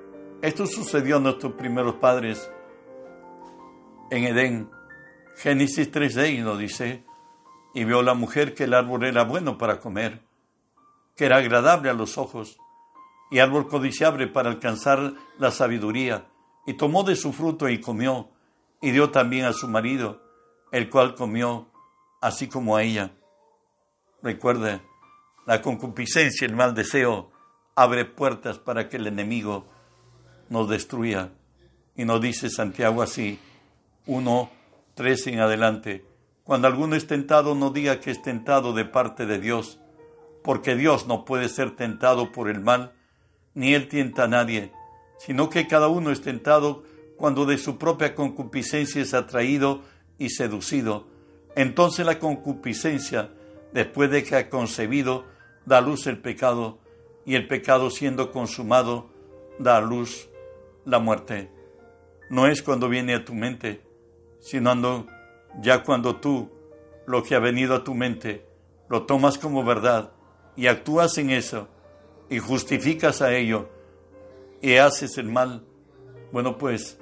Esto 0.42 0.66
sucedió 0.66 1.18
a 1.18 1.20
nuestros 1.20 1.52
primeros 1.52 1.94
padres 1.94 2.50
en 4.10 4.24
Edén. 4.24 4.70
Génesis 5.36 5.92
3.6 5.92 6.42
nos 6.42 6.58
dice, 6.58 7.04
y 7.72 7.84
vio 7.84 8.02
la 8.02 8.14
mujer 8.14 8.54
que 8.54 8.64
el 8.64 8.74
árbol 8.74 9.04
era 9.04 9.22
bueno 9.22 9.58
para 9.58 9.78
comer, 9.78 10.22
que 11.16 11.26
era 11.26 11.36
agradable 11.36 11.88
a 11.88 11.94
los 11.94 12.18
ojos, 12.18 12.58
y 13.30 13.38
árbol 13.38 13.68
codiciable 13.68 14.26
para 14.26 14.50
alcanzar 14.50 15.14
la 15.38 15.52
sabiduría, 15.52 16.26
y 16.66 16.74
tomó 16.74 17.04
de 17.04 17.14
su 17.14 17.32
fruto 17.32 17.68
y 17.68 17.80
comió, 17.80 18.28
y 18.82 18.90
dio 18.90 19.10
también 19.10 19.44
a 19.44 19.52
su 19.52 19.68
marido, 19.68 20.20
el 20.72 20.88
cual 20.90 21.14
comió, 21.14 21.68
así 22.20 22.48
como 22.48 22.76
a 22.76 22.82
ella. 22.82 23.12
Recuerda, 24.22 24.82
la 25.46 25.62
concupiscencia, 25.62 26.46
el 26.46 26.54
mal 26.54 26.74
deseo, 26.74 27.30
abre 27.74 28.04
puertas 28.04 28.58
para 28.58 28.88
que 28.88 28.96
el 28.96 29.06
enemigo 29.06 29.66
nos 30.48 30.68
destruya. 30.68 31.32
Y 31.96 32.04
nos 32.04 32.20
dice 32.20 32.50
Santiago 32.50 33.02
así, 33.02 33.38
1, 34.06 34.50
3 34.94 35.26
en 35.28 35.40
adelante, 35.40 36.04
cuando 36.44 36.66
alguno 36.66 36.96
es 36.96 37.06
tentado, 37.06 37.54
no 37.54 37.70
diga 37.70 38.00
que 38.00 38.10
es 38.10 38.22
tentado 38.22 38.72
de 38.72 38.84
parte 38.84 39.26
de 39.26 39.38
Dios, 39.38 39.78
porque 40.42 40.74
Dios 40.74 41.06
no 41.06 41.24
puede 41.24 41.48
ser 41.48 41.76
tentado 41.76 42.32
por 42.32 42.48
el 42.48 42.60
mal, 42.60 42.92
ni 43.54 43.74
él 43.74 43.88
tienta 43.88 44.24
a 44.24 44.28
nadie, 44.28 44.72
sino 45.18 45.50
que 45.50 45.66
cada 45.66 45.88
uno 45.88 46.10
es 46.10 46.22
tentado 46.22 46.82
cuando 47.16 47.44
de 47.44 47.58
su 47.58 47.78
propia 47.78 48.14
concupiscencia 48.14 49.02
es 49.02 49.14
atraído 49.14 49.82
y 50.20 50.30
seducido. 50.30 51.08
Entonces 51.56 52.06
la 52.06 52.20
concupiscencia, 52.20 53.32
después 53.72 54.08
de 54.12 54.22
que 54.22 54.36
ha 54.36 54.48
concebido, 54.48 55.24
da 55.66 55.80
luz 55.80 56.06
el 56.06 56.18
pecado, 56.18 56.78
y 57.24 57.34
el 57.34 57.48
pecado 57.48 57.90
siendo 57.90 58.30
consumado, 58.30 59.10
da 59.58 59.78
a 59.78 59.80
luz 59.80 60.28
la 60.84 60.98
muerte. 61.00 61.50
No 62.28 62.46
es 62.46 62.62
cuando 62.62 62.88
viene 62.88 63.14
a 63.14 63.24
tu 63.24 63.34
mente, 63.34 63.82
sino 64.40 65.06
ya 65.60 65.82
cuando 65.82 66.16
tú 66.16 66.50
lo 67.06 67.22
que 67.22 67.34
ha 67.34 67.40
venido 67.40 67.74
a 67.74 67.84
tu 67.84 67.94
mente 67.94 68.46
lo 68.88 69.04
tomas 69.04 69.38
como 69.38 69.64
verdad 69.64 70.12
y 70.56 70.66
actúas 70.66 71.16
en 71.18 71.30
eso 71.30 71.68
y 72.28 72.38
justificas 72.38 73.22
a 73.22 73.34
ello 73.34 73.68
y 74.60 74.76
haces 74.76 75.18
el 75.18 75.28
mal, 75.28 75.64
bueno 76.32 76.58
pues 76.58 76.98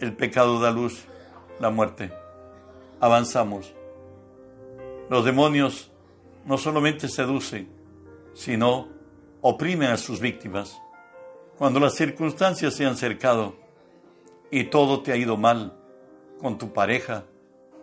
el 0.00 0.14
pecado 0.14 0.60
da 0.60 0.70
luz, 0.70 1.04
la 1.60 1.70
muerte. 1.70 2.12
Avanzamos. 3.00 3.74
Los 5.10 5.24
demonios 5.24 5.90
no 6.44 6.58
solamente 6.58 7.08
seducen, 7.08 7.68
sino 8.34 8.88
oprimen 9.40 9.90
a 9.90 9.96
sus 9.96 10.20
víctimas. 10.20 10.80
Cuando 11.58 11.80
las 11.80 11.94
circunstancias 11.94 12.74
se 12.74 12.86
han 12.86 12.96
cercado 12.96 13.54
y 14.50 14.64
todo 14.64 15.02
te 15.02 15.12
ha 15.12 15.16
ido 15.16 15.36
mal 15.36 15.76
con 16.40 16.58
tu 16.58 16.72
pareja, 16.72 17.24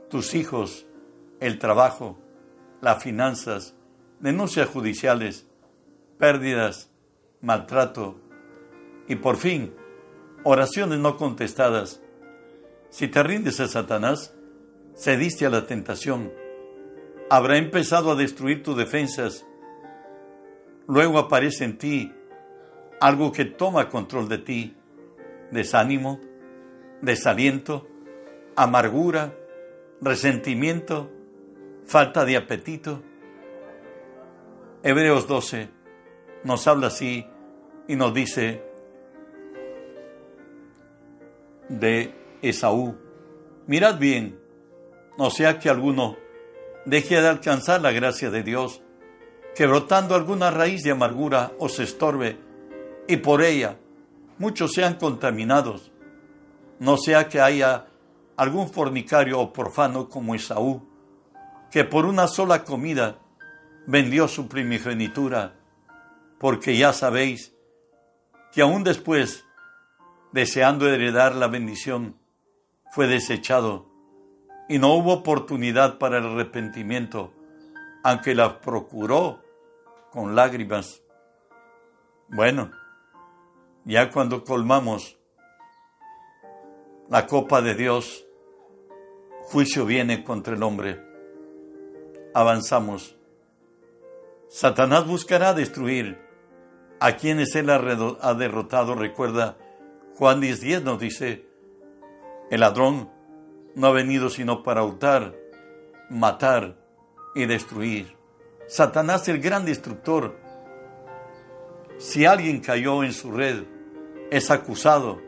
tus 0.09 0.35
hijos, 0.35 0.85
el 1.39 1.57
trabajo, 1.57 2.17
las 2.81 3.01
finanzas, 3.01 3.75
denuncias 4.19 4.67
judiciales, 4.69 5.47
pérdidas, 6.17 6.89
maltrato 7.41 8.15
y 9.07 9.15
por 9.15 9.37
fin 9.37 9.73
oraciones 10.43 10.99
no 10.99 11.17
contestadas. 11.17 12.00
Si 12.91 13.07
te 13.07 13.23
rindes 13.23 13.61
a 13.61 13.69
Satanás, 13.69 14.33
cediste 14.97 15.45
a 15.45 15.49
la 15.49 15.65
tentación, 15.65 16.31
habrá 17.29 17.55
empezado 17.55 18.11
a 18.11 18.15
destruir 18.15 18.63
tus 18.63 18.75
defensas. 18.75 19.45
Luego 20.87 21.17
aparece 21.17 21.63
en 21.63 21.77
ti 21.77 22.11
algo 22.99 23.31
que 23.31 23.45
toma 23.45 23.87
control 23.87 24.27
de 24.27 24.39
ti, 24.39 24.75
desánimo, 25.51 26.19
desaliento, 27.01 27.87
amargura, 28.57 29.33
resentimiento, 30.01 31.09
falta 31.85 32.25
de 32.25 32.35
apetito. 32.35 33.01
Hebreos 34.83 35.29
12 35.29 35.69
nos 36.43 36.67
habla 36.67 36.87
así 36.87 37.25
y 37.87 37.95
nos 37.95 38.13
dice 38.13 38.61
de 41.69 42.20
Esaú, 42.41 42.97
mirad 43.67 43.99
bien, 43.99 44.39
no 45.17 45.29
sea 45.29 45.59
que 45.59 45.69
alguno 45.69 46.17
deje 46.85 47.21
de 47.21 47.27
alcanzar 47.27 47.81
la 47.81 47.91
gracia 47.91 48.29
de 48.31 48.43
Dios, 48.43 48.81
que 49.55 49.67
brotando 49.67 50.15
alguna 50.15 50.51
raíz 50.51 50.83
de 50.83 50.91
amargura 50.91 51.51
os 51.59 51.79
estorbe 51.79 52.37
y 53.07 53.17
por 53.17 53.41
ella 53.41 53.77
muchos 54.37 54.73
sean 54.73 54.95
contaminados, 54.95 55.91
no 56.79 56.97
sea 56.97 57.27
que 57.27 57.39
haya 57.39 57.87
algún 58.37 58.69
fornicario 58.69 59.39
o 59.39 59.53
profano 59.53 60.09
como 60.09 60.33
Esaú, 60.33 60.87
que 61.69 61.83
por 61.83 62.05
una 62.05 62.27
sola 62.27 62.63
comida 62.63 63.19
vendió 63.85 64.27
su 64.27 64.47
primogenitura 64.47 65.55
porque 66.41 66.75
ya 66.75 66.91
sabéis 66.91 67.53
que 68.51 68.63
aún 68.63 68.83
después, 68.83 69.45
deseando 70.31 70.89
heredar 70.89 71.35
la 71.35 71.47
bendición, 71.47 72.17
fue 72.91 73.07
desechado 73.07 73.85
y 74.67 74.77
no 74.79 74.93
hubo 74.95 75.13
oportunidad 75.13 75.97
para 75.97 76.17
el 76.17 76.25
arrepentimiento, 76.25 77.33
aunque 78.03 78.35
la 78.35 78.59
procuró 78.61 79.41
con 80.11 80.35
lágrimas. 80.35 81.01
Bueno, 82.27 82.71
ya 83.85 84.09
cuando 84.11 84.43
colmamos 84.43 85.17
la 87.09 87.27
copa 87.27 87.61
de 87.61 87.75
Dios, 87.75 88.25
juicio 89.41 89.85
viene 89.85 90.23
contra 90.23 90.55
el 90.55 90.63
hombre. 90.63 91.01
Avanzamos. 92.33 93.17
Satanás 94.47 95.07
buscará 95.07 95.53
destruir 95.53 96.17
a 96.99 97.17
quienes 97.17 97.55
él 97.55 97.69
ha 97.69 98.33
derrotado. 98.33 98.95
Recuerda, 98.95 99.57
Juan 100.15 100.41
10:10 100.41 100.83
nos 100.83 100.99
dice, 100.99 101.50
el 102.51 102.59
ladrón 102.59 103.09
no 103.75 103.87
ha 103.87 103.91
venido 103.91 104.29
sino 104.29 104.61
para 104.61 104.83
hurtar, 104.83 105.33
matar 106.09 106.75
y 107.33 107.45
destruir. 107.45 108.17
Satanás 108.67 109.27
el 109.29 109.39
gran 109.39 109.63
destructor. 109.63 110.37
Si 111.97 112.25
alguien 112.25 112.59
cayó 112.59 113.03
en 113.05 113.13
su 113.13 113.31
red, 113.31 113.63
es 114.29 114.51
acusado 114.51 115.21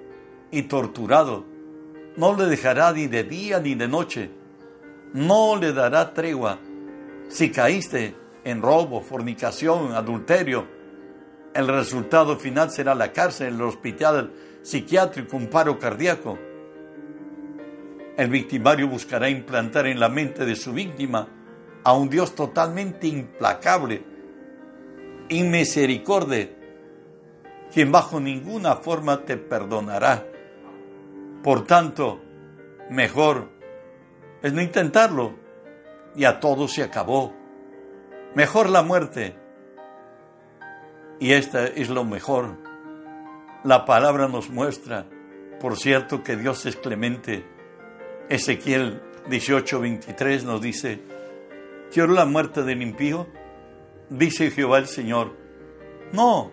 y 0.51 0.63
torturado. 0.63 1.45
No 2.17 2.35
le 2.35 2.45
dejará 2.45 2.91
ni 2.91 3.07
de 3.07 3.23
día 3.23 3.59
ni 3.61 3.73
de 3.75 3.87
noche. 3.87 4.29
No 5.13 5.55
le 5.55 5.71
dará 5.71 6.13
tregua. 6.13 6.59
Si 7.29 7.51
caíste 7.51 8.15
en 8.43 8.61
robo, 8.61 9.01
fornicación, 9.01 9.93
adulterio, 9.93 10.67
el 11.53 11.69
resultado 11.69 12.37
final 12.37 12.69
será 12.69 12.93
la 12.95 13.13
cárcel, 13.13 13.55
el 13.55 13.61
hospital 13.61 14.33
psiquiátrico, 14.61 15.37
un 15.37 15.47
paro 15.47 15.79
cardíaco. 15.79 16.37
El 18.17 18.29
victimario 18.29 18.87
buscará 18.87 19.29
implantar 19.29 19.87
en 19.87 19.99
la 19.99 20.09
mente 20.09 20.45
de 20.45 20.55
su 20.55 20.73
víctima 20.73 21.27
a 21.83 21.93
un 21.93 22.09
Dios 22.09 22.35
totalmente 22.35 23.07
implacable, 23.07 24.03
inmisericordia, 25.29 26.49
quien 27.73 27.91
bajo 27.91 28.19
ninguna 28.19 28.75
forma 28.75 29.25
te 29.25 29.37
perdonará. 29.37 30.25
Por 31.41 31.65
tanto, 31.65 32.21
mejor 32.89 33.49
es 34.43 34.53
no 34.53 34.61
intentarlo 34.61 35.33
y 36.15 36.25
a 36.25 36.39
todo 36.39 36.67
se 36.67 36.83
acabó. 36.83 37.33
Mejor 38.35 38.69
la 38.69 38.83
muerte 38.83 39.35
y 41.19 41.31
esta 41.31 41.65
es 41.65 41.89
lo 41.89 42.03
mejor. 42.03 42.57
La 43.63 43.85
palabra 43.85 44.27
nos 44.27 44.49
muestra, 44.49 45.05
por 45.59 45.77
cierto, 45.77 46.21
que 46.21 46.35
Dios 46.35 46.65
es 46.65 46.75
clemente. 46.75 47.52
Ezequiel 48.29 49.01
18:23 49.29 50.43
nos 50.43 50.61
dice, 50.61 51.01
¿quiero 51.91 52.13
la 52.13 52.25
muerte 52.25 52.63
del 52.63 52.81
impío? 52.81 53.27
Dice 54.09 54.51
Jehová 54.51 54.79
el 54.79 54.87
Señor, 54.87 55.35
no, 56.11 56.51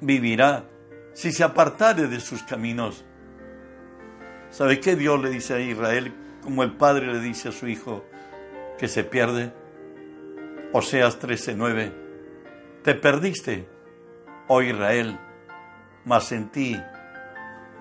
vivirá 0.00 0.64
si 1.12 1.32
se 1.32 1.44
apartare 1.44 2.06
de 2.06 2.20
sus 2.20 2.42
caminos. 2.42 3.04
¿Sabe 4.50 4.80
qué 4.80 4.96
Dios 4.96 5.22
le 5.22 5.30
dice 5.30 5.54
a 5.54 5.60
Israel 5.60 6.12
como 6.42 6.62
el 6.62 6.72
Padre 6.76 7.12
le 7.12 7.20
dice 7.20 7.48
a 7.48 7.52
su 7.52 7.68
Hijo 7.68 8.04
que 8.78 8.88
se 8.88 9.04
pierde? 9.04 9.52
Oseas 10.72 11.18
13:9, 11.20 11.92
te 12.82 12.94
perdiste 12.94 13.68
oh 14.46 14.62
Israel, 14.62 15.18
mas 16.04 16.32
en 16.32 16.50
ti 16.50 16.80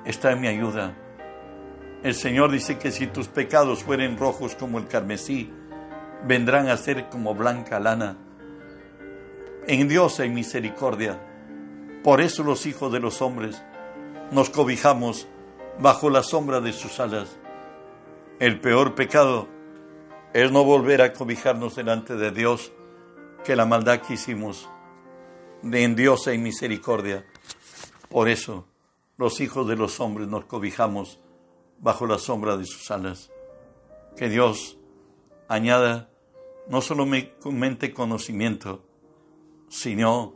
está 0.05 0.35
mi 0.35 0.47
ayuda. 0.47 0.95
El 2.03 2.13
Señor 2.13 2.51
dice 2.51 2.77
que 2.77 2.91
si 2.91 3.07
tus 3.07 3.27
pecados 3.27 3.83
fueren 3.83 4.17
rojos 4.17 4.55
como 4.55 4.77
el 4.77 4.87
carmesí, 4.87 5.51
vendrán 6.25 6.69
a 6.69 6.77
ser 6.77 7.09
como 7.09 7.33
blanca 7.33 7.79
lana. 7.79 8.17
En 9.67 9.87
Dios 9.87 10.19
hay 10.19 10.29
misericordia. 10.29 11.19
Por 12.03 12.21
eso 12.21 12.43
los 12.43 12.65
hijos 12.65 12.91
de 12.93 12.99
los 12.99 13.21
hombres 13.21 13.61
nos 14.31 14.49
cobijamos 14.49 15.27
bajo 15.79 16.09
la 16.09 16.23
sombra 16.23 16.61
de 16.61 16.71
sus 16.71 16.99
alas. 16.99 17.35
El 18.39 18.61
peor 18.61 18.93
pecado 18.93 19.47
es 20.33 20.51
no 20.51 20.63
volver 20.63 21.01
a 21.01 21.13
cobijarnos 21.13 21.75
delante 21.75 22.15
de 22.15 22.31
Dios 22.31 22.71
que 23.43 23.55
la 23.55 23.65
maldad 23.65 24.01
que 24.01 24.13
hicimos. 24.13 24.69
En 25.63 25.95
Dios 25.95 26.27
hay 26.27 26.37
misericordia. 26.37 27.25
Por 28.09 28.29
eso 28.29 28.67
los 29.17 29.41
hijos 29.41 29.67
de 29.67 29.75
los 29.75 29.99
hombres 29.99 30.27
nos 30.27 30.45
cobijamos 30.45 31.19
bajo 31.79 32.05
la 32.05 32.17
sombra 32.17 32.57
de 32.57 32.65
sus 32.65 32.89
alas. 32.91 33.31
Que 34.15 34.29
Dios 34.29 34.77
añada 35.47 36.09
no 36.69 36.81
solamente 36.81 37.93
conocimiento, 37.93 38.83
sino 39.69 40.33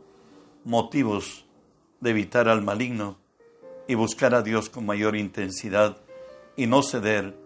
motivos 0.64 1.46
de 2.00 2.10
evitar 2.10 2.48
al 2.48 2.62
maligno 2.62 3.18
y 3.86 3.94
buscar 3.94 4.34
a 4.34 4.42
Dios 4.42 4.70
con 4.70 4.86
mayor 4.86 5.16
intensidad 5.16 5.98
y 6.56 6.66
no 6.66 6.82
ceder 6.82 7.36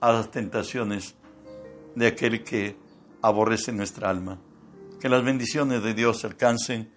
a 0.00 0.12
las 0.12 0.30
tentaciones 0.30 1.14
de 1.94 2.06
aquel 2.08 2.42
que 2.42 2.76
aborrece 3.20 3.72
nuestra 3.72 4.10
alma. 4.10 4.38
Que 5.00 5.08
las 5.08 5.24
bendiciones 5.24 5.82
de 5.82 5.94
Dios 5.94 6.24
alcancen. 6.24 6.92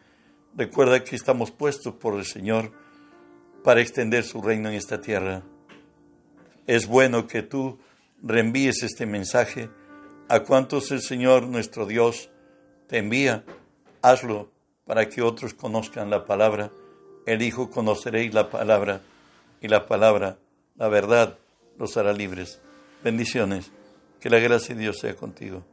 Recuerda 0.55 1.03
que 1.03 1.15
estamos 1.15 1.51
puestos 1.51 1.93
por 1.95 2.15
el 2.15 2.25
Señor 2.25 2.71
para 3.63 3.81
extender 3.81 4.23
su 4.23 4.41
reino 4.41 4.69
en 4.69 4.75
esta 4.75 5.01
tierra. 5.01 5.43
Es 6.67 6.87
bueno 6.87 7.27
que 7.27 7.43
tú 7.43 7.79
reenvíes 8.23 8.81
este 8.83 9.05
mensaje 9.05 9.69
a 10.27 10.39
cuantos 10.41 10.91
el 10.91 11.01
Señor 11.01 11.43
nuestro 11.43 11.85
Dios 11.85 12.29
te 12.87 12.97
envía. 12.97 13.43
Hazlo 14.01 14.49
para 14.85 15.09
que 15.09 15.21
otros 15.21 15.53
conozcan 15.53 16.09
la 16.09 16.25
palabra. 16.25 16.71
El 17.25 17.41
Hijo 17.41 17.69
conoceréis 17.69 18.33
la 18.33 18.49
palabra 18.49 19.01
y 19.61 19.67
la 19.67 19.87
palabra, 19.87 20.37
la 20.75 20.87
verdad, 20.87 21.37
los 21.77 21.97
hará 21.97 22.13
libres. 22.13 22.61
Bendiciones. 23.03 23.71
Que 24.19 24.29
la 24.29 24.39
gracia 24.39 24.73
de 24.73 24.81
Dios 24.81 24.97
sea 24.99 25.15
contigo. 25.15 25.63